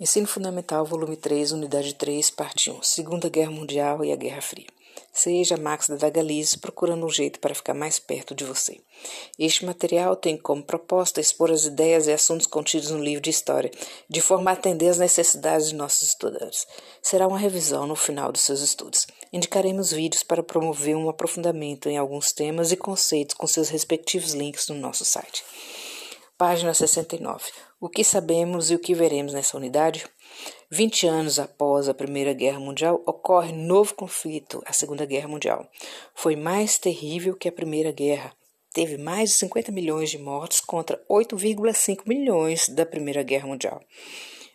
Ensino 0.00 0.26
Fundamental, 0.26 0.82
volume 0.86 1.14
3, 1.14 1.52
unidade 1.52 1.94
3, 1.94 2.30
parte 2.30 2.70
1. 2.70 2.82
Segunda 2.82 3.28
Guerra 3.28 3.50
Mundial 3.50 4.02
e 4.02 4.10
a 4.10 4.16
Guerra 4.16 4.40
Fria. 4.40 4.66
Seja 5.12 5.58
Max 5.58 5.90
da 5.90 6.08
Galize 6.08 6.56
procurando 6.56 7.04
um 7.04 7.10
jeito 7.10 7.38
para 7.38 7.54
ficar 7.54 7.74
mais 7.74 7.98
perto 7.98 8.34
de 8.34 8.42
você. 8.42 8.80
Este 9.38 9.66
material 9.66 10.16
tem 10.16 10.38
como 10.38 10.62
proposta 10.62 11.20
expor 11.20 11.50
as 11.50 11.66
ideias 11.66 12.06
e 12.06 12.12
assuntos 12.12 12.46
contidos 12.46 12.90
no 12.90 13.04
livro 13.04 13.20
de 13.20 13.28
história, 13.28 13.70
de 14.08 14.22
forma 14.22 14.50
a 14.50 14.54
atender 14.54 14.88
às 14.88 14.96
necessidades 14.96 15.68
de 15.68 15.74
nossos 15.74 16.08
estudantes. 16.08 16.66
Será 17.02 17.28
uma 17.28 17.38
revisão 17.38 17.86
no 17.86 17.94
final 17.94 18.32
dos 18.32 18.40
seus 18.40 18.62
estudos. 18.62 19.06
Indicaremos 19.30 19.92
vídeos 19.92 20.22
para 20.22 20.42
promover 20.42 20.96
um 20.96 21.10
aprofundamento 21.10 21.90
em 21.90 21.98
alguns 21.98 22.32
temas 22.32 22.72
e 22.72 22.76
conceitos 22.76 23.34
com 23.34 23.46
seus 23.46 23.68
respectivos 23.68 24.32
links 24.32 24.66
no 24.68 24.76
nosso 24.76 25.04
site. 25.04 25.44
Página 26.38 26.72
69. 26.72 27.69
O 27.82 27.88
que 27.88 28.04
sabemos 28.04 28.70
e 28.70 28.74
o 28.74 28.78
que 28.78 28.92
veremos 28.92 29.32
nessa 29.32 29.56
unidade? 29.56 30.04
20 30.70 31.06
anos 31.06 31.38
após 31.38 31.88
a 31.88 31.94
Primeira 31.94 32.34
Guerra 32.34 32.60
Mundial, 32.60 33.02
ocorre 33.06 33.52
novo 33.52 33.94
conflito, 33.94 34.62
a 34.66 34.72
Segunda 34.74 35.06
Guerra 35.06 35.28
Mundial. 35.28 35.66
Foi 36.14 36.36
mais 36.36 36.78
terrível 36.78 37.34
que 37.34 37.48
a 37.48 37.52
Primeira 37.52 37.90
Guerra. 37.90 38.34
Teve 38.74 38.98
mais 38.98 39.30
de 39.30 39.36
50 39.36 39.72
milhões 39.72 40.10
de 40.10 40.18
mortes 40.18 40.60
contra 40.60 41.02
8,5 41.08 42.02
milhões 42.04 42.68
da 42.68 42.84
Primeira 42.84 43.22
Guerra 43.22 43.48
Mundial. 43.48 43.80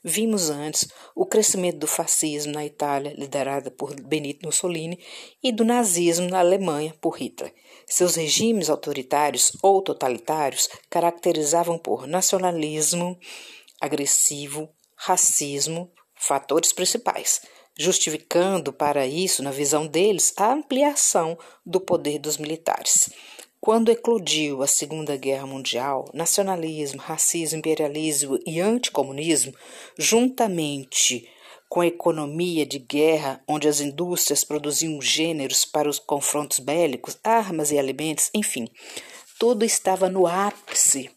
Vimos 0.08 0.52
antes 0.52 0.88
o 1.16 1.26
crescimento 1.26 1.80
do 1.80 1.88
fascismo 1.88 2.54
na 2.54 2.64
Itália, 2.64 3.16
liderada 3.18 3.72
por 3.72 4.00
Benito 4.00 4.46
Mussolini, 4.46 5.00
e 5.42 5.52
do 5.52 5.66
nazismo 5.66 6.30
na 6.30 6.38
Alemanha, 6.38 6.94
por 7.02 7.20
Hitler. 7.20 7.52
Seus 7.88 8.14
regimes 8.14 8.70
autoritários 8.70 9.52
ou 9.64 9.82
totalitários 9.82 10.70
caracterizavam 10.92 11.80
por 11.80 12.06
nacionalismo 12.06 13.18
agressivo, 13.82 14.70
racismo, 14.96 15.92
fatores 16.14 16.72
principais, 16.72 17.42
justificando 17.76 18.72
para 18.72 19.08
isso, 19.08 19.42
na 19.42 19.50
visão 19.50 19.88
deles, 19.88 20.32
a 20.38 20.54
ampliação 20.54 21.36
do 21.66 21.82
poder 21.82 22.20
dos 22.20 22.38
militares. 22.38 23.10
Quando 23.66 23.90
eclodiu 23.90 24.62
a 24.62 24.68
Segunda 24.68 25.18
Guerra 25.18 25.48
Mundial, 25.48 26.08
nacionalismo, 26.14 27.02
racismo, 27.02 27.58
imperialismo 27.58 28.38
e 28.46 28.62
anticomunismo, 28.62 29.56
juntamente 29.98 31.28
com 31.68 31.82
a 31.82 31.88
economia 31.88 32.64
de 32.64 32.78
guerra, 32.78 33.42
onde 33.48 33.68
as 33.68 33.82
indústrias 33.82 34.44
produziam 34.44 35.02
gêneros 35.02 35.66
para 35.66 35.90
os 35.90 35.98
confrontos 35.98 36.60
bélicos, 36.60 37.18
armas 37.24 37.72
e 37.72 37.80
alimentos, 37.80 38.30
enfim, 38.36 38.68
tudo 39.40 39.66
estava 39.66 40.12
no 40.12 40.28
ápice 40.28 41.10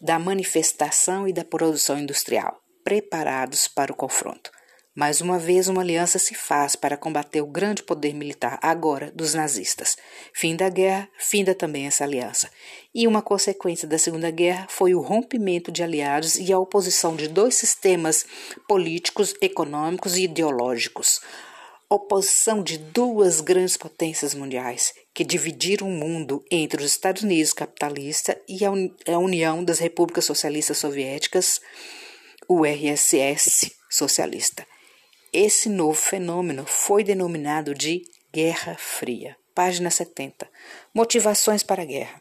da 0.00 0.18
manifestação 0.18 1.28
e 1.28 1.32
da 1.32 1.44
produção 1.44 1.96
industrial, 1.96 2.60
preparados 2.82 3.68
para 3.68 3.92
o 3.92 3.96
confronto. 3.96 4.50
Mais 4.94 5.22
uma 5.22 5.38
vez, 5.38 5.68
uma 5.68 5.80
aliança 5.80 6.18
se 6.18 6.34
faz 6.34 6.76
para 6.76 6.98
combater 6.98 7.40
o 7.40 7.46
grande 7.46 7.82
poder 7.82 8.12
militar, 8.12 8.58
agora 8.60 9.10
dos 9.12 9.32
nazistas. 9.32 9.96
Fim 10.34 10.54
da 10.54 10.68
guerra, 10.68 11.08
finda 11.16 11.54
também 11.54 11.86
essa 11.86 12.04
aliança. 12.04 12.50
E 12.94 13.08
uma 13.08 13.22
consequência 13.22 13.88
da 13.88 13.96
Segunda 13.96 14.30
Guerra 14.30 14.66
foi 14.68 14.94
o 14.94 15.00
rompimento 15.00 15.72
de 15.72 15.82
aliados 15.82 16.36
e 16.36 16.52
a 16.52 16.58
oposição 16.58 17.16
de 17.16 17.26
dois 17.26 17.54
sistemas 17.54 18.26
políticos, 18.68 19.34
econômicos 19.40 20.18
e 20.18 20.24
ideológicos. 20.24 21.22
Oposição 21.88 22.62
de 22.62 22.76
duas 22.76 23.40
grandes 23.40 23.78
potências 23.78 24.34
mundiais 24.34 24.92
que 25.14 25.24
dividiram 25.24 25.88
o 25.88 25.90
mundo 25.90 26.44
entre 26.50 26.82
os 26.82 26.90
Estados 26.90 27.22
Unidos 27.22 27.54
capitalista 27.54 28.38
e 28.46 28.60
a 28.62 29.18
União 29.18 29.64
das 29.64 29.78
Repúblicas 29.78 30.26
Socialistas 30.26 30.76
Soviéticas, 30.76 31.62
o 32.46 32.66
RSS 32.66 33.72
socialista. 33.88 34.66
Esse 35.34 35.70
novo 35.70 35.94
fenômeno 35.94 36.66
foi 36.66 37.02
denominado 37.02 37.72
de 37.72 38.02
Guerra 38.30 38.76
Fria. 38.78 39.34
Página 39.54 39.88
70. 39.88 40.46
Motivações 40.92 41.62
para 41.62 41.80
a 41.80 41.86
guerra. 41.86 42.20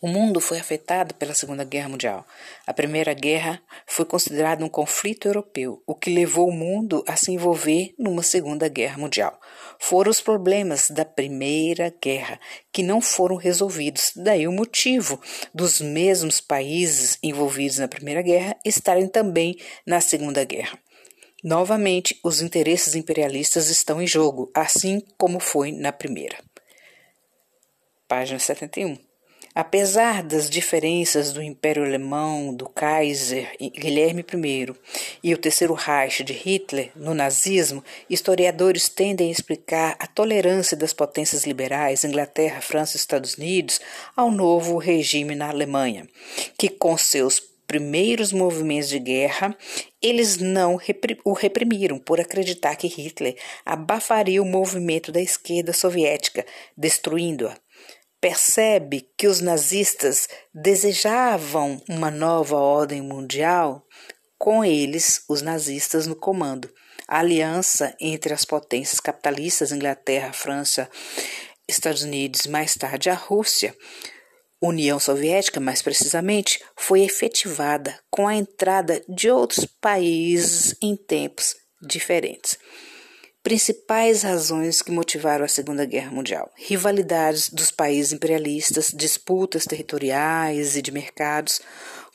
O 0.00 0.08
mundo 0.08 0.40
foi 0.40 0.58
afetado 0.58 1.14
pela 1.14 1.34
Segunda 1.34 1.62
Guerra 1.62 1.88
Mundial. 1.88 2.26
A 2.66 2.74
Primeira 2.74 3.14
Guerra 3.14 3.62
foi 3.86 4.04
considerada 4.04 4.64
um 4.64 4.68
conflito 4.68 5.28
europeu, 5.28 5.84
o 5.86 5.94
que 5.94 6.12
levou 6.12 6.48
o 6.48 6.52
mundo 6.52 7.04
a 7.06 7.14
se 7.14 7.30
envolver 7.30 7.94
numa 7.96 8.24
Segunda 8.24 8.66
Guerra 8.66 8.98
Mundial. 8.98 9.40
Foram 9.78 10.10
os 10.10 10.20
problemas 10.20 10.90
da 10.90 11.04
Primeira 11.04 11.94
Guerra 12.02 12.40
que 12.72 12.82
não 12.82 13.00
foram 13.00 13.36
resolvidos, 13.36 14.10
daí 14.16 14.48
o 14.48 14.52
motivo 14.52 15.20
dos 15.54 15.80
mesmos 15.80 16.40
países 16.40 17.16
envolvidos 17.22 17.78
na 17.78 17.86
Primeira 17.86 18.20
Guerra 18.20 18.56
estarem 18.64 19.06
também 19.06 19.56
na 19.86 20.00
Segunda 20.00 20.42
Guerra. 20.44 20.76
Novamente, 21.44 22.18
os 22.24 22.40
interesses 22.40 22.94
imperialistas 22.94 23.68
estão 23.68 24.00
em 24.00 24.06
jogo, 24.06 24.50
assim 24.54 25.02
como 25.18 25.38
foi 25.38 25.70
na 25.72 25.92
primeira. 25.92 26.38
Página 28.08 28.38
71. 28.38 28.96
Apesar 29.54 30.22
das 30.22 30.48
diferenças 30.48 31.34
do 31.34 31.42
Império 31.42 31.84
Alemão, 31.84 32.52
do 32.52 32.66
Kaiser 32.66 33.54
Guilherme 33.60 34.24
I 34.32 34.74
e 35.22 35.34
o 35.34 35.38
Terceiro 35.38 35.74
Reich 35.74 36.24
de 36.24 36.32
Hitler 36.32 36.90
no 36.96 37.12
nazismo, 37.12 37.84
historiadores 38.08 38.88
tendem 38.88 39.28
a 39.28 39.32
explicar 39.32 39.96
a 40.00 40.06
tolerância 40.06 40.74
das 40.74 40.94
potências 40.94 41.44
liberais, 41.44 42.04
Inglaterra, 42.04 42.62
França 42.62 42.96
e 42.96 43.00
Estados 43.00 43.34
Unidos, 43.34 43.82
ao 44.16 44.30
novo 44.30 44.78
regime 44.78 45.34
na 45.34 45.50
Alemanha, 45.50 46.08
que 46.58 46.70
com 46.70 46.96
seus 46.96 47.53
primeiros 47.74 48.32
movimentos 48.32 48.88
de 48.88 49.00
guerra, 49.00 49.56
eles 50.00 50.36
não 50.36 50.78
o 51.24 51.32
reprimiram 51.32 51.98
por 51.98 52.20
acreditar 52.20 52.76
que 52.76 52.86
Hitler 52.86 53.36
abafaria 53.66 54.40
o 54.40 54.46
movimento 54.46 55.10
da 55.10 55.20
esquerda 55.20 55.72
soviética, 55.72 56.46
destruindo-a. 56.76 57.58
Percebe 58.20 59.10
que 59.18 59.26
os 59.26 59.40
nazistas 59.40 60.28
desejavam 60.54 61.82
uma 61.88 62.12
nova 62.12 62.54
ordem 62.54 63.02
mundial? 63.02 63.84
Com 64.38 64.64
eles, 64.64 65.24
os 65.28 65.42
nazistas 65.42 66.06
no 66.06 66.14
comando. 66.14 66.72
A 67.08 67.18
aliança 67.18 67.92
entre 68.00 68.32
as 68.32 68.44
potências 68.44 69.00
capitalistas, 69.00 69.72
Inglaterra, 69.72 70.32
França, 70.32 70.88
Estados 71.66 72.04
Unidos, 72.04 72.46
mais 72.46 72.76
tarde 72.76 73.10
a 73.10 73.14
Rússia, 73.14 73.74
União 74.66 74.98
Soviética, 74.98 75.60
mais 75.60 75.82
precisamente, 75.82 76.60
foi 76.76 77.02
efetivada 77.02 77.98
com 78.10 78.26
a 78.26 78.34
entrada 78.34 79.02
de 79.08 79.30
outros 79.30 79.66
países 79.66 80.74
em 80.80 80.96
tempos 80.96 81.56
diferentes. 81.80 82.58
Principais 83.42 84.22
razões 84.22 84.80
que 84.80 84.90
motivaram 84.90 85.44
a 85.44 85.48
Segunda 85.48 85.84
Guerra 85.84 86.10
Mundial: 86.10 86.50
rivalidades 86.56 87.50
dos 87.50 87.70
países 87.70 88.12
imperialistas, 88.12 88.90
disputas 88.94 89.66
territoriais 89.66 90.76
e 90.76 90.82
de 90.82 90.90
mercados, 90.90 91.60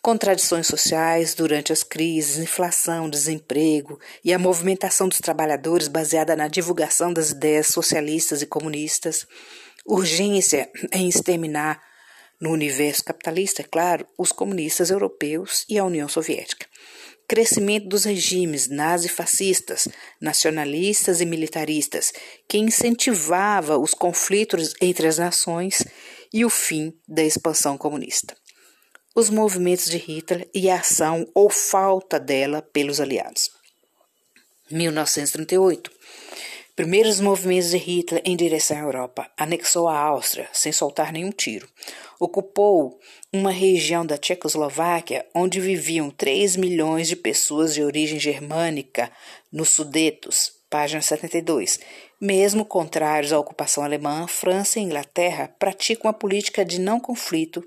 contradições 0.02 0.66
sociais 0.66 1.36
durante 1.36 1.72
as 1.72 1.84
crises, 1.84 2.38
inflação, 2.38 3.08
desemprego 3.08 4.00
e 4.24 4.34
a 4.34 4.40
movimentação 4.40 5.08
dos 5.08 5.20
trabalhadores 5.20 5.88
baseada 5.88 6.36
na 6.36 6.48
divulgação 6.48 7.14
das 7.14 7.30
ideias 7.30 7.68
socialistas 7.68 8.42
e 8.42 8.48
comunistas, 8.48 9.28
urgência 9.86 10.68
em 10.92 11.08
exterminar 11.08 11.89
no 12.40 12.52
universo 12.52 13.04
capitalista, 13.04 13.62
é 13.62 13.66
claro, 13.66 14.08
os 14.18 14.32
comunistas 14.32 14.90
europeus 14.90 15.66
e 15.68 15.78
a 15.78 15.84
União 15.84 16.08
Soviética. 16.08 16.66
Crescimento 17.28 17.88
dos 17.88 18.06
regimes 18.06 18.68
nazifascistas, 18.68 19.88
nacionalistas 20.20 21.22
e 21.22 21.26
militaristas, 21.26 22.12
que 22.48 22.58
incentivava 22.58 23.78
os 23.78 23.94
conflitos 23.94 24.74
entre 24.82 25.08
as 25.08 25.18
nações 25.18 25.84
e 26.34 26.44
o 26.44 26.50
fim 26.50 26.94
da 27.08 27.24
expansão 27.24 27.78
comunista. 27.78 28.36
Os 29.16 29.30
movimentos 29.30 29.86
de 29.86 29.98
Hitler 29.98 30.50
e 30.54 30.70
a 30.70 30.80
ação 30.80 31.28
ou 31.36 31.50
falta 31.50 32.20
dela 32.20 32.62
pelos 32.62 33.00
aliados. 33.00 33.52
1938 34.72 35.92
Primeiros 36.80 37.20
movimentos 37.20 37.72
de 37.72 37.78
Hitler 37.78 38.22
em 38.24 38.38
direção 38.38 38.78
à 38.78 38.80
Europa. 38.80 39.30
Anexou 39.36 39.90
a 39.90 40.00
Áustria, 40.00 40.48
sem 40.54 40.72
soltar 40.72 41.12
nenhum 41.12 41.30
tiro. 41.30 41.68
Ocupou 42.18 42.98
uma 43.34 43.52
região 43.52 44.06
da 44.06 44.18
Tchecoslováquia 44.18 45.26
onde 45.36 45.60
viviam 45.60 46.10
3 46.10 46.56
milhões 46.56 47.10
de 47.10 47.18
pessoas 47.18 47.74
de 47.74 47.84
origem 47.84 48.18
germânica, 48.18 49.12
nos 49.52 49.72
Sudetos, 49.72 50.54
página 50.70 51.02
72. 51.02 51.82
Mesmo 52.18 52.64
contrários 52.64 53.34
à 53.34 53.40
ocupação 53.40 53.84
alemã, 53.84 54.26
França 54.26 54.80
e 54.80 54.84
Inglaterra 54.84 55.54
praticam 55.60 56.10
a 56.10 56.14
política 56.14 56.64
de 56.64 56.80
não 56.80 56.98
conflito 56.98 57.62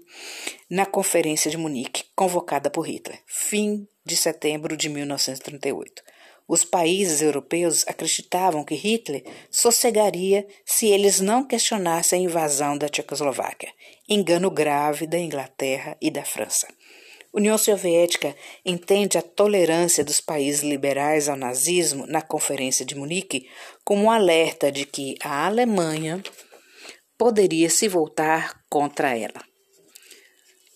na 0.71 0.87
Conferência 0.87 1.51
de 1.51 1.59
Munique, 1.59 2.05
convocada 2.17 2.71
por 2.71 2.89
Hitler, 2.89 3.21
fim 3.27 3.87
de 4.07 4.17
setembro 4.17 4.75
de 4.75 4.89
1938. 4.89 6.03
Os 6.49 6.65
países 6.65 7.23
europeus 7.23 7.85
acreditavam 7.87 8.65
que 8.65 8.75
Hitler 8.75 9.25
sossegaria 9.51 10.47
se 10.65 10.87
eles 10.87 11.21
não 11.21 11.45
questionassem 11.45 12.21
a 12.21 12.23
invasão 12.29 12.77
da 12.77 12.89
Tchecoslováquia, 12.89 13.73
engano 14.09 14.51
grave 14.51 15.07
da 15.07 15.19
Inglaterra 15.19 15.97
e 16.01 16.11
da 16.11 16.25
França. 16.25 16.67
União 17.33 17.57
Soviética 17.57 18.37
entende 18.65 19.17
a 19.17 19.23
tolerância 19.23 20.05
dos 20.05 20.21
países 20.21 20.63
liberais 20.63 21.31
ao 21.31 21.37
nazismo 21.37 22.07
na 22.07 22.21
Conferência 22.21 22.85
de 22.85 22.95
Munique 22.95 23.49
como 23.83 24.05
um 24.05 24.11
alerta 24.11 24.71
de 24.71 24.85
que 24.85 25.17
a 25.23 25.47
Alemanha 25.47 26.23
poderia 27.17 27.71
se 27.71 27.89
voltar 27.89 28.61
contra 28.69 29.17
ela. 29.17 29.52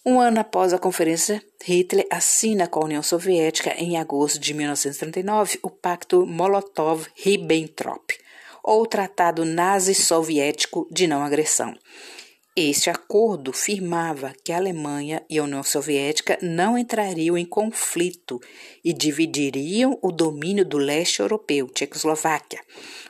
Um 0.06 0.20
ano 0.20 0.38
após 0.38 0.72
a 0.72 0.78
conferência, 0.78 1.42
Hitler 1.64 2.06
assina 2.08 2.68
com 2.68 2.78
a 2.78 2.84
União 2.84 3.02
Soviética, 3.02 3.74
em 3.76 3.98
agosto 3.98 4.38
de 4.38 4.54
1939, 4.54 5.58
o 5.62 5.68
Pacto 5.68 6.24
Molotov-Ribbentrop, 6.24 8.12
ou 8.62 8.86
Tratado 8.86 9.44
Nazi-Soviético 9.44 10.86
de 10.92 11.08
Não 11.08 11.24
Agressão, 11.24 11.76
este 12.58 12.88
acordo 12.88 13.52
firmava 13.52 14.32
que 14.42 14.50
a 14.50 14.56
Alemanha 14.56 15.22
e 15.28 15.38
a 15.38 15.44
União 15.44 15.62
Soviética 15.62 16.38
não 16.40 16.78
entrariam 16.78 17.36
em 17.36 17.44
conflito 17.44 18.40
e 18.82 18.94
dividiriam 18.94 19.98
o 20.00 20.10
domínio 20.10 20.64
do 20.64 20.78
leste 20.78 21.20
europeu, 21.20 21.68
Tchecoslováquia. 21.68 22.58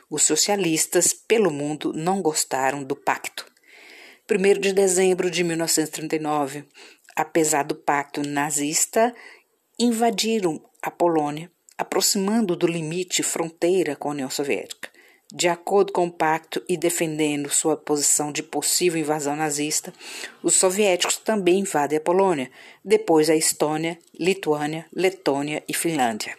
Os 0.09 0.23
socialistas 0.23 1.13
pelo 1.13 1.49
mundo 1.49 1.93
não 1.93 2.21
gostaram 2.21 2.83
do 2.83 2.93
pacto. 2.93 3.45
1 4.29 4.59
de 4.59 4.73
dezembro 4.73 5.31
de 5.31 5.41
1939, 5.41 6.65
apesar 7.15 7.63
do 7.63 7.73
pacto 7.73 8.21
nazista, 8.27 9.15
invadiram 9.79 10.61
a 10.81 10.91
Polônia, 10.91 11.49
aproximando 11.77 12.53
do 12.53 12.67
limite 12.67 13.23
fronteira 13.23 13.95
com 13.95 14.09
a 14.09 14.11
União 14.11 14.29
Soviética. 14.29 14.89
De 15.31 15.47
acordo 15.47 15.93
com 15.93 16.07
o 16.07 16.11
pacto 16.11 16.61
e 16.67 16.75
defendendo 16.75 17.49
sua 17.49 17.77
posição 17.77 18.33
de 18.33 18.43
possível 18.43 18.99
invasão 18.99 19.33
nazista, 19.33 19.93
os 20.43 20.55
soviéticos 20.55 21.15
também 21.17 21.59
invadem 21.59 21.97
a 21.97 22.01
Polônia, 22.01 22.51
depois 22.83 23.29
a 23.29 23.35
Estônia, 23.35 23.97
Lituânia, 24.19 24.85
Letônia 24.93 25.63
e 25.69 25.73
Finlândia. 25.73 26.35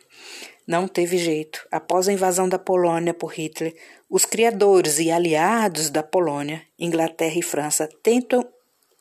Não 0.67 0.87
teve 0.87 1.17
jeito. 1.17 1.67
Após 1.71 2.07
a 2.07 2.13
invasão 2.13 2.47
da 2.47 2.59
Polônia 2.59 3.15
por 3.15 3.33
Hitler, 3.33 3.75
os 4.09 4.25
criadores 4.25 4.99
e 4.99 5.11
aliados 5.11 5.91
da 5.91 6.03
Polônia, 6.03 6.63
Inglaterra 6.79 7.39
e 7.39 7.43
França, 7.43 7.89
tentam 8.03 8.47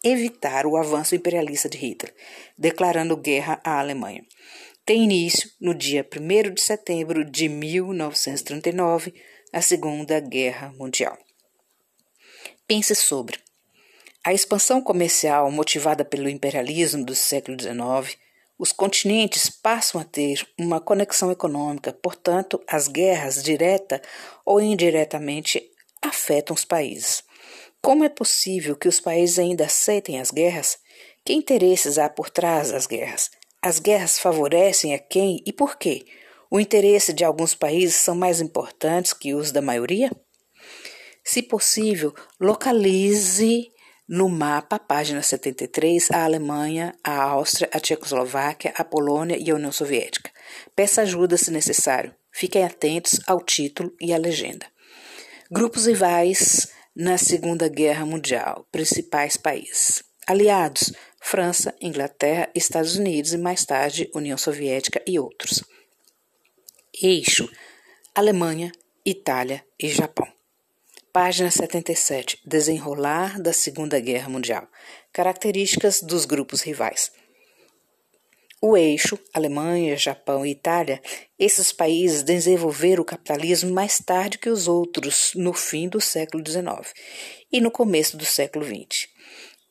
evitar 0.03 0.65
o 0.65 0.75
avanço 0.75 1.15
imperialista 1.15 1.69
de 1.69 1.77
Hitler, 1.77 2.13
declarando 2.57 3.15
guerra 3.15 3.59
à 3.63 3.79
Alemanha. 3.79 4.23
Tem 4.85 5.03
início 5.03 5.49
no 5.59 5.73
dia 5.73 6.05
1 6.05 6.53
de 6.53 6.61
setembro 6.61 7.25
de 7.25 7.49
1939 7.49 9.13
a 9.51 9.61
Segunda 9.61 10.19
Guerra 10.19 10.73
Mundial. 10.77 11.17
Pense 12.67 12.93
sobre 12.95 13.39
a 14.23 14.33
expansão 14.33 14.81
comercial 14.81 15.49
motivada 15.49 16.03
pelo 16.03 16.29
imperialismo 16.29 17.05
do 17.05 17.15
século 17.15 17.57
XIX. 17.59 18.17
Os 18.59 18.71
continentes 18.71 19.51
passam 19.51 20.01
a 20.01 20.03
ter 20.03 20.47
uma 20.57 20.81
conexão 20.81 21.31
econômica, 21.31 21.93
portanto, 21.93 22.59
as 22.67 22.87
guerras, 22.87 23.43
direta 23.43 24.01
ou 24.43 24.59
indiretamente, 24.59 25.61
afetam 26.01 26.55
os 26.55 26.65
países. 26.65 27.23
Como 27.79 28.03
é 28.03 28.09
possível 28.09 28.75
que 28.75 28.87
os 28.87 28.99
países 28.99 29.37
ainda 29.37 29.65
aceitem 29.65 30.19
as 30.19 30.31
guerras? 30.31 30.79
Que 31.23 31.33
interesses 31.33 31.99
há 31.99 32.09
por 32.09 32.31
trás 32.31 32.71
das 32.71 32.87
guerras? 32.87 33.29
As 33.61 33.77
guerras 33.77 34.17
favorecem 34.17 34.95
a 34.95 34.99
quem 34.99 35.43
e 35.45 35.53
por 35.53 35.77
quê? 35.77 36.05
O 36.49 36.59
interesse 36.59 37.13
de 37.13 37.23
alguns 37.23 37.53
países 37.53 37.97
são 37.97 38.15
mais 38.15 38.41
importantes 38.41 39.13
que 39.13 39.35
os 39.35 39.51
da 39.51 39.61
maioria? 39.61 40.09
Se 41.23 41.43
possível, 41.43 42.15
localize 42.39 43.71
no 44.07 44.29
mapa, 44.29 44.79
página 44.79 45.21
73, 45.21 46.11
a 46.11 46.23
Alemanha, 46.23 46.95
a 47.03 47.21
Áustria, 47.23 47.69
a 47.73 47.79
Tchecoslováquia, 47.79 48.73
a 48.77 48.83
Polônia 48.83 49.37
e 49.37 49.51
a 49.51 49.55
União 49.55 49.71
Soviética. 49.71 50.31
Peça 50.75 51.01
ajuda 51.01 51.35
se 51.37 51.51
necessário. 51.51 52.15
Fiquem 52.31 52.63
atentos 52.63 53.19
ao 53.27 53.43
título 53.43 53.93
e 53.99 54.13
à 54.13 54.17
legenda. 54.17 54.65
Grupos 55.51 55.87
rivais 55.87 56.67
na 56.95 57.17
Segunda 57.17 57.67
Guerra 57.67 58.05
Mundial, 58.05 58.65
principais 58.71 59.35
países. 59.35 60.03
Aliados: 60.25 60.93
França, 61.21 61.75
Inglaterra, 61.81 62.49
Estados 62.55 62.95
Unidos 62.95 63.33
e 63.33 63.37
mais 63.37 63.65
tarde 63.65 64.09
União 64.15 64.37
Soviética 64.37 65.01
e 65.05 65.19
outros. 65.19 65.63
Eixo: 67.01 67.49
Alemanha, 68.15 68.71
Itália 69.05 69.63
e 69.79 69.89
Japão. 69.89 70.36
Página 71.19 71.49
77. 71.49 72.41
Desenrolar 72.45 73.41
da 73.41 73.51
Segunda 73.51 73.99
Guerra 73.99 74.29
Mundial. 74.29 74.67
Características 75.11 75.99
dos 75.99 76.25
grupos 76.25 76.61
rivais. 76.61 77.11
O 78.61 78.77
eixo, 78.77 79.17
Alemanha, 79.33 79.97
Japão 79.97 80.45
e 80.45 80.51
Itália, 80.51 81.01
esses 81.39 81.71
países 81.71 82.21
desenvolveram 82.21 83.01
o 83.01 83.05
capitalismo 83.05 83.73
mais 83.73 83.97
tarde 83.97 84.37
que 84.37 84.47
os 84.47 84.67
outros, 84.67 85.31
no 85.33 85.53
fim 85.53 85.89
do 85.89 85.99
século 85.99 86.43
XIX 86.47 86.93
e 87.51 87.59
no 87.59 87.71
começo 87.71 88.15
do 88.15 88.23
século 88.23 88.63
XX. 88.63 89.07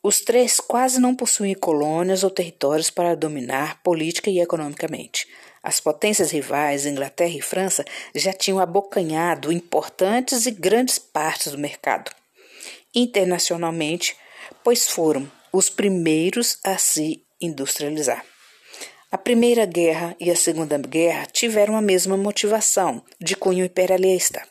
Os 0.02 0.22
três 0.22 0.58
quase 0.58 1.00
não 1.00 1.14
possuem 1.14 1.54
colônias 1.54 2.24
ou 2.24 2.30
territórios 2.30 2.90
para 2.90 3.14
dominar 3.14 3.84
política 3.84 4.28
e 4.28 4.40
economicamente. 4.40 5.28
As 5.66 5.80
potências 5.80 6.30
rivais, 6.30 6.86
Inglaterra 6.86 7.36
e 7.36 7.42
França, 7.42 7.84
já 8.14 8.32
tinham 8.32 8.60
abocanhado 8.60 9.50
importantes 9.50 10.46
e 10.46 10.52
grandes 10.52 10.96
partes 10.96 11.50
do 11.50 11.58
mercado. 11.58 12.08
Internacionalmente, 12.94 14.16
pois 14.62 14.88
foram 14.88 15.28
os 15.52 15.68
primeiros 15.68 16.56
a 16.62 16.78
se 16.78 17.20
industrializar. 17.40 18.24
A 19.10 19.18
Primeira 19.18 19.66
Guerra 19.66 20.14
e 20.20 20.30
a 20.30 20.36
Segunda 20.36 20.78
Guerra 20.78 21.26
tiveram 21.26 21.76
a 21.76 21.82
mesma 21.82 22.16
motivação, 22.16 23.02
de 23.20 23.34
cunho 23.34 23.64
imperialista. 23.64 24.46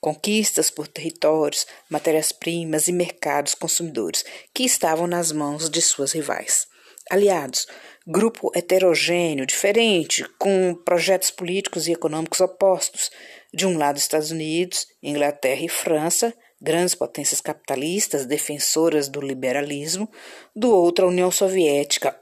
Conquistas 0.00 0.70
por 0.70 0.88
territórios, 0.88 1.66
matérias-primas 1.90 2.88
e 2.88 2.92
mercados 2.92 3.54
consumidores 3.54 4.24
que 4.54 4.64
estavam 4.64 5.06
nas 5.06 5.30
mãos 5.30 5.68
de 5.68 5.82
suas 5.82 6.12
rivais. 6.12 6.66
Aliados, 7.10 7.66
grupo 8.06 8.50
heterogêneo, 8.54 9.46
diferente, 9.46 10.24
com 10.38 10.74
projetos 10.84 11.30
políticos 11.30 11.88
e 11.88 11.92
econômicos 11.92 12.40
opostos. 12.40 13.10
De 13.52 13.66
um 13.66 13.78
lado, 13.78 13.96
Estados 13.96 14.30
Unidos, 14.30 14.86
Inglaterra 15.02 15.62
e 15.64 15.68
França, 15.68 16.34
grandes 16.60 16.94
potências 16.94 17.40
capitalistas 17.40 18.26
defensoras 18.26 19.08
do 19.08 19.20
liberalismo, 19.20 20.10
do 20.54 20.70
outro, 20.70 21.06
a 21.06 21.08
União 21.08 21.30
Soviética, 21.30 22.18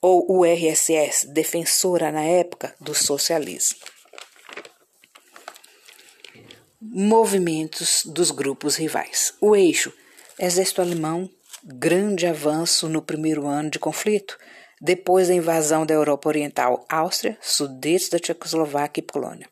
ou 0.00 0.26
URSS, 0.28 1.28
defensora 1.32 2.10
na 2.10 2.22
época 2.22 2.74
do 2.80 2.94
socialismo. 2.94 3.78
Movimentos 6.80 8.02
dos 8.04 8.30
grupos 8.30 8.76
rivais. 8.76 9.34
O 9.40 9.56
eixo, 9.56 9.92
exército 10.38 10.80
alemão, 10.80 11.28
grande 11.64 12.26
avanço 12.26 12.88
no 12.88 13.02
primeiro 13.02 13.46
ano 13.46 13.70
de 13.70 13.78
conflito, 13.78 14.38
depois 14.80 15.28
da 15.28 15.34
invasão 15.34 15.86
da 15.86 15.94
Europa 15.94 16.28
Oriental, 16.28 16.84
Áustria, 16.88 17.36
sudeste 17.40 18.10
da 18.10 18.18
Tchecoslováquia 18.18 19.00
e 19.00 19.06
Polônia. 19.06 19.48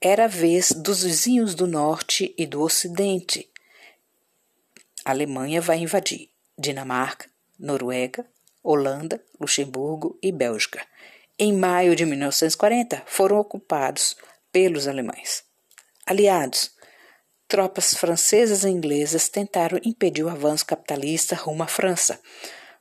Era 0.00 0.24
a 0.24 0.28
vez 0.28 0.72
dos 0.72 1.02
vizinhos 1.02 1.54
do 1.54 1.66
norte 1.66 2.34
e 2.36 2.46
do 2.46 2.60
ocidente. 2.60 3.48
A 5.04 5.10
Alemanha 5.10 5.60
vai 5.60 5.78
invadir 5.78 6.28
Dinamarca, 6.58 7.28
Noruega, 7.58 8.24
Holanda, 8.62 9.22
Luxemburgo 9.40 10.18
e 10.22 10.30
Bélgica. 10.30 10.84
Em 11.38 11.52
maio 11.52 11.96
de 11.96 12.04
1940, 12.04 13.02
foram 13.06 13.38
ocupados 13.38 14.16
pelos 14.52 14.86
alemães. 14.86 15.42
Aliados, 16.06 16.70
tropas 17.48 17.94
francesas 17.94 18.64
e 18.64 18.68
inglesas 18.68 19.28
tentaram 19.28 19.80
impedir 19.84 20.22
o 20.22 20.28
avanço 20.28 20.66
capitalista 20.66 21.34
rumo 21.34 21.62
à 21.62 21.66
França 21.66 22.20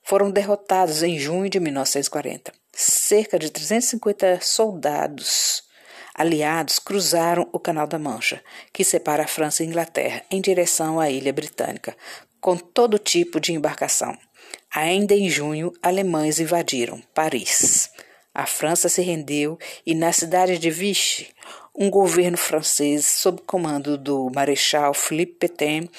foram 0.03 0.31
derrotados 0.31 1.03
em 1.03 1.17
junho 1.17 1.50
de 1.50 1.60
1940. 1.60 2.51
Cerca 2.74 3.38
de 3.38 3.50
350 3.50 4.39
soldados 4.41 5.63
aliados 6.13 6.77
cruzaram 6.79 7.48
o 7.51 7.60
Canal 7.60 7.88
da 7.88 7.98
Mancha, 7.98 8.43
que 8.74 8.84
separa 8.84 9.24
a 9.24 9.27
França 9.27 9.63
e 9.63 9.65
a 9.65 9.70
Inglaterra, 9.70 10.24
em 10.29 10.41
direção 10.41 11.00
à 11.00 11.10
ilha 11.10 11.31
britânica, 11.31 11.96
com 12.39 12.58
todo 12.58 13.00
tipo 13.00 13.39
de 13.39 13.53
embarcação. 13.53 14.17
Ainda 14.74 15.13
em 15.13 15.29
junho, 15.29 15.72
alemães 15.81 16.39
invadiram 16.39 17.01
Paris. 17.13 17.89
A 18.34 18.46
França 18.46 18.88
se 18.88 19.01
rendeu 19.01 19.58
e, 19.86 19.93
na 19.93 20.12
cidade 20.12 20.58
de 20.58 20.70
Vichy, 20.70 21.29
um 21.75 21.89
governo 21.89 22.38
francês, 22.38 23.05
sob 23.05 23.41
comando 23.46 23.98
do 23.98 24.29
Marechal 24.34 24.93
Philippe 24.93 25.48
Pétain, 25.48 25.89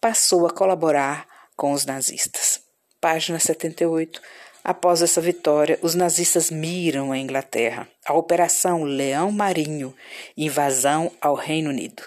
passou 0.00 0.46
a 0.46 0.50
colaborar 0.50 1.26
com 1.56 1.72
os 1.72 1.84
nazistas 1.84 2.63
página 3.04 3.38
78. 3.38 4.18
Após 4.64 5.02
essa 5.02 5.20
vitória, 5.20 5.78
os 5.82 5.94
nazistas 5.94 6.50
miram 6.50 7.12
a 7.12 7.18
Inglaterra. 7.18 7.86
A 8.06 8.14
Operação 8.14 8.82
Leão 8.82 9.30
Marinho, 9.30 9.94
invasão 10.34 11.12
ao 11.20 11.34
Reino 11.34 11.68
Unido. 11.68 12.02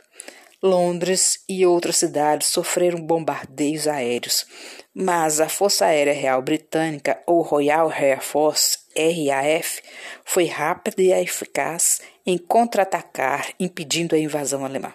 Londres 0.60 1.44
e 1.48 1.68
outras 1.68 1.98
cidades 1.98 2.48
sofreram 2.48 3.00
bombardeios 3.00 3.88
aéreos. 3.88 4.48
mas 4.92 5.40
a 5.40 5.48
Força 5.48 5.86
Aérea 5.86 6.14
Real 6.14 6.42
Britânica, 6.42 7.22
ou 7.28 7.44
Royal 7.44 7.92
Air 7.92 8.20
Force, 8.20 8.80
RAF, 8.98 9.84
foi 10.26 10.46
rápida 10.46 11.04
e 11.04 11.12
eficaz 11.12 12.02
em 12.26 12.40
contra-atacar, 12.40 13.54
impedindo 13.60 14.16
a 14.16 14.20
invasão 14.20 14.66
alemã. 14.66 14.92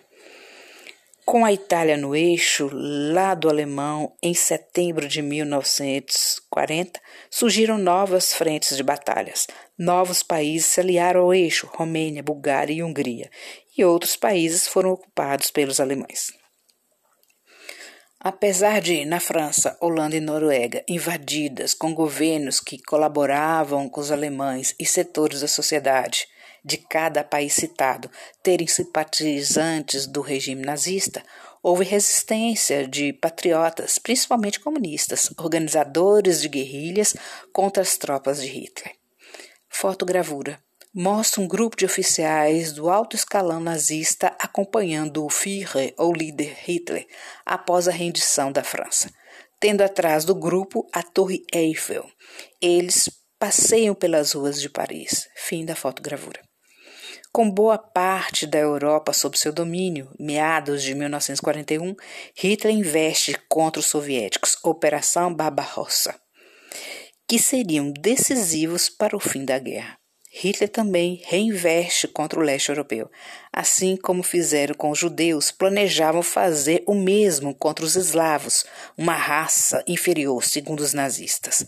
Com 1.24 1.44
a 1.44 1.52
Itália 1.52 1.96
no 1.96 2.16
eixo, 2.16 2.68
lado 2.72 3.48
alemão, 3.48 4.12
em 4.20 4.34
setembro 4.34 5.06
de 5.06 5.22
1940, 5.22 7.00
surgiram 7.30 7.78
novas 7.78 8.32
frentes 8.32 8.76
de 8.76 8.82
batalhas. 8.82 9.46
Novos 9.78 10.24
países 10.24 10.66
se 10.66 10.80
aliaram 10.80 11.20
ao 11.20 11.32
eixo, 11.32 11.70
Romênia, 11.72 12.24
Bulgária 12.24 12.74
e 12.74 12.82
Hungria, 12.82 13.30
e 13.78 13.84
outros 13.84 14.16
países 14.16 14.66
foram 14.66 14.90
ocupados 14.90 15.48
pelos 15.52 15.78
alemães. 15.78 16.32
Apesar 18.18 18.80
de, 18.80 19.04
na 19.04 19.20
França, 19.20 19.76
Holanda 19.80 20.16
e 20.16 20.20
Noruega, 20.20 20.84
invadidas 20.88 21.72
com 21.72 21.94
governos 21.94 22.58
que 22.58 22.82
colaboravam 22.82 23.88
com 23.88 24.00
os 24.00 24.10
alemães 24.10 24.74
e 24.78 24.84
setores 24.84 25.40
da 25.40 25.48
sociedade 25.48 26.26
de 26.64 26.76
cada 26.76 27.24
país 27.24 27.52
citado 27.54 28.10
terem 28.42 28.66
simpatizantes 28.66 30.06
do 30.06 30.20
regime 30.20 30.64
nazista, 30.64 31.22
houve 31.62 31.84
resistência 31.84 32.86
de 32.86 33.12
patriotas, 33.12 33.98
principalmente 33.98 34.60
comunistas, 34.60 35.30
organizadores 35.38 36.40
de 36.40 36.48
guerrilhas 36.48 37.14
contra 37.52 37.82
as 37.82 37.96
tropas 37.96 38.40
de 38.40 38.48
Hitler. 38.48 38.94
Fotogravura 39.68 40.60
mostra 40.94 41.40
um 41.40 41.48
grupo 41.48 41.76
de 41.76 41.86
oficiais 41.86 42.72
do 42.72 42.90
alto 42.90 43.16
escalão 43.16 43.60
nazista 43.60 44.34
acompanhando 44.38 45.24
o 45.24 45.30
Führer 45.30 45.94
ou 45.96 46.12
líder 46.12 46.54
Hitler 46.64 47.06
após 47.46 47.88
a 47.88 47.92
rendição 47.92 48.52
da 48.52 48.62
França, 48.62 49.10
tendo 49.58 49.82
atrás 49.82 50.24
do 50.24 50.34
grupo 50.34 50.86
a 50.92 51.02
Torre 51.02 51.44
Eiffel. 51.52 52.06
Eles 52.60 53.08
passeiam 53.38 53.94
pelas 53.94 54.32
ruas 54.32 54.60
de 54.60 54.68
Paris. 54.68 55.28
Fim 55.34 55.64
da 55.64 55.74
fotogravura. 55.74 56.51
Com 57.32 57.50
boa 57.50 57.78
parte 57.78 58.46
da 58.46 58.58
Europa 58.58 59.14
sob 59.14 59.38
seu 59.38 59.54
domínio, 59.54 60.10
meados 60.20 60.82
de 60.82 60.94
1941, 60.94 61.96
Hitler 62.36 62.74
investe 62.74 63.34
contra 63.48 63.80
os 63.80 63.86
soviéticos, 63.86 64.58
Operação 64.62 65.32
Barbarossa, 65.32 66.14
que 67.26 67.38
seriam 67.38 67.90
decisivos 67.90 68.90
para 68.90 69.16
o 69.16 69.20
fim 69.20 69.46
da 69.46 69.58
guerra. 69.58 69.96
Hitler 70.30 70.68
também 70.68 71.22
reinveste 71.24 72.06
contra 72.06 72.38
o 72.38 72.42
leste 72.42 72.68
europeu. 72.68 73.10
Assim 73.50 73.96
como 73.96 74.22
fizeram 74.22 74.74
com 74.74 74.90
os 74.90 74.98
judeus, 74.98 75.50
planejavam 75.50 76.22
fazer 76.22 76.82
o 76.86 76.94
mesmo 76.94 77.54
contra 77.54 77.82
os 77.82 77.96
eslavos, 77.96 78.66
uma 78.96 79.14
raça 79.14 79.82
inferior, 79.88 80.44
segundo 80.44 80.80
os 80.80 80.92
nazistas. 80.92 81.66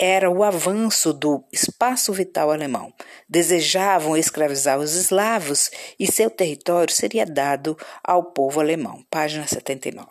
Era 0.00 0.30
o 0.30 0.44
avanço 0.44 1.12
do 1.12 1.44
espaço 1.52 2.12
vital 2.12 2.52
alemão. 2.52 2.92
Desejavam 3.28 4.16
escravizar 4.16 4.78
os 4.78 4.94
eslavos 4.94 5.70
e 5.98 6.06
seu 6.06 6.30
território 6.30 6.94
seria 6.94 7.26
dado 7.26 7.76
ao 8.04 8.22
povo 8.32 8.60
alemão. 8.60 9.04
Página 9.10 9.46
79. 9.46 10.08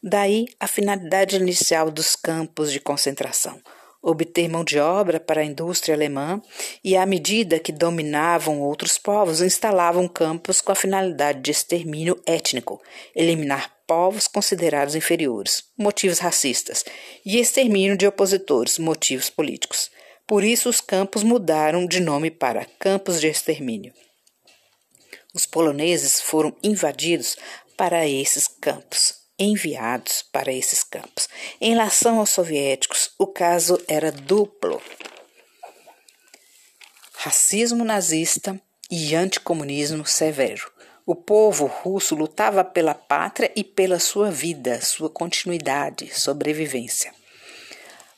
Daí 0.00 0.46
a 0.60 0.68
finalidade 0.68 1.36
inicial 1.36 1.90
dos 1.90 2.14
campos 2.14 2.70
de 2.70 2.78
concentração 2.78 3.60
obter 4.04 4.48
mão 4.48 4.62
de 4.62 4.78
obra 4.78 5.18
para 5.18 5.40
a 5.40 5.44
indústria 5.44 5.94
alemã 5.94 6.40
e, 6.84 6.94
à 6.94 7.06
medida 7.06 7.58
que 7.58 7.72
dominavam 7.72 8.60
outros 8.60 8.98
povos, 8.98 9.40
instalavam 9.40 10.06
campos 10.06 10.60
com 10.60 10.70
a 10.70 10.74
finalidade 10.74 11.40
de 11.40 11.50
extermínio 11.50 12.20
étnico, 12.26 12.80
eliminar 13.16 13.73
povos 13.86 14.26
considerados 14.26 14.94
inferiores, 14.94 15.64
motivos 15.76 16.18
racistas, 16.18 16.84
e 17.24 17.38
extermínio 17.38 17.96
de 17.96 18.06
opositores, 18.06 18.78
motivos 18.78 19.30
políticos. 19.30 19.90
Por 20.26 20.42
isso, 20.42 20.68
os 20.68 20.80
campos 20.80 21.22
mudaram 21.22 21.86
de 21.86 22.00
nome 22.00 22.30
para 22.30 22.64
campos 22.78 23.20
de 23.20 23.28
extermínio. 23.28 23.92
Os 25.34 25.46
poloneses 25.46 26.20
foram 26.20 26.56
invadidos 26.62 27.36
para 27.76 28.06
esses 28.06 28.46
campos 28.46 29.24
enviados 29.38 30.22
para 30.32 30.52
esses 30.52 30.82
campos. 30.82 31.28
Em 31.60 31.70
relação 31.70 32.18
aos 32.18 32.30
soviéticos, 32.30 33.10
o 33.18 33.26
caso 33.26 33.82
era 33.88 34.12
duplo: 34.12 34.80
racismo 37.14 37.84
nazista 37.84 38.60
e 38.90 39.14
anticomunismo 39.14 40.06
severo. 40.06 40.72
O 41.06 41.14
povo 41.14 41.66
russo 41.66 42.14
lutava 42.14 42.64
pela 42.64 42.94
pátria 42.94 43.52
e 43.54 43.62
pela 43.62 43.98
sua 43.98 44.30
vida, 44.30 44.80
sua 44.80 45.10
continuidade, 45.10 46.18
sobrevivência. 46.18 47.12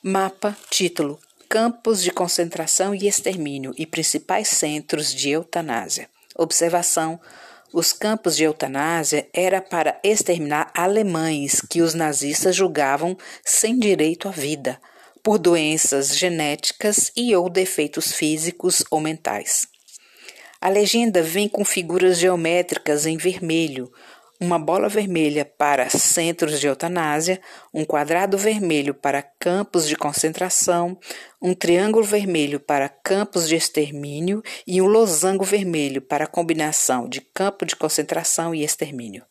Mapa, 0.01 0.57
título: 0.71 1.19
Campos 1.49 2.01
de 2.01 2.13
concentração 2.13 2.95
e 2.95 3.09
extermínio 3.09 3.75
e 3.77 3.85
principais 3.85 4.47
centros 4.47 5.13
de 5.13 5.31
eutanásia. 5.31 6.09
Observação: 6.37 7.19
os 7.73 7.93
campos 7.93 8.37
de 8.37 8.45
eutanásia 8.45 9.29
era 9.33 9.61
para 9.61 9.99
exterminar 10.05 10.71
alemães 10.73 11.61
que 11.61 11.83
os 11.83 11.93
nazistas 11.93 12.55
julgavam 12.55 13.19
sem 13.45 13.81
direito 13.81 14.29
à 14.29 14.31
vida, 14.31 14.81
por 15.25 15.39
doenças 15.39 16.17
genéticas 16.17 17.11
e 17.17 17.35
ou 17.35 17.51
defeitos 17.51 18.13
físicos 18.13 18.85
ou 18.93 19.01
mentais. 19.01 19.67
A 20.67 20.69
legenda 20.69 21.23
vem 21.23 21.49
com 21.49 21.65
figuras 21.65 22.19
geométricas 22.19 23.07
em 23.07 23.17
vermelho, 23.17 23.89
uma 24.41 24.59
bola 24.59 24.89
vermelha 24.89 25.45
para 25.45 25.89
centros 25.89 26.59
de 26.59 26.67
eutanásia, 26.67 27.41
um 27.73 27.85
quadrado 27.85 28.37
vermelho 28.37 28.93
para 28.93 29.23
campos 29.23 29.87
de 29.87 29.95
concentração, 29.95 30.99
um 31.41 31.55
triângulo 31.55 32.05
vermelho 32.05 32.59
para 32.59 32.89
campos 32.89 33.49
de 33.49 33.55
extermínio 33.55 34.43
e 34.67 34.83
um 34.83 34.87
losango 34.87 35.45
vermelho 35.45 36.03
para 36.03 36.27
combinação 36.27 37.09
de 37.09 37.21
campo 37.21 37.65
de 37.65 37.77
concentração 37.77 38.53
e 38.53 38.65
extermínio. 38.65 39.23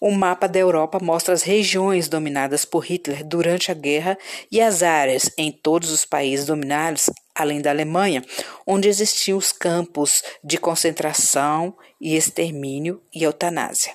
O 0.00 0.10
mapa 0.10 0.46
da 0.46 0.58
Europa 0.58 0.98
mostra 1.00 1.32
as 1.32 1.42
regiões 1.42 2.08
dominadas 2.08 2.64
por 2.64 2.80
Hitler 2.80 3.24
durante 3.24 3.70
a 3.70 3.74
guerra 3.74 4.18
e 4.50 4.60
as 4.60 4.82
áreas 4.82 5.30
em 5.38 5.50
todos 5.50 5.90
os 5.90 6.04
países 6.04 6.46
dominados, 6.46 7.08
além 7.34 7.60
da 7.60 7.70
Alemanha, 7.70 8.22
onde 8.66 8.88
existiam 8.88 9.38
os 9.38 9.52
campos 9.52 10.22
de 10.44 10.58
concentração 10.58 11.76
e 12.00 12.16
extermínio 12.16 13.00
e 13.14 13.24
eutanásia. 13.24 13.92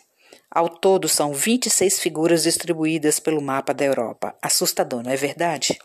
Ao 0.49 0.67
todo, 0.67 1.07
são 1.07 1.33
26 1.33 1.99
figuras 1.99 2.43
distribuídas 2.43 3.19
pelo 3.19 3.41
mapa 3.41 3.73
da 3.73 3.85
Europa. 3.85 4.35
Assustador, 4.41 5.01
não 5.01 5.11
é 5.11 5.15
verdade? 5.15 5.79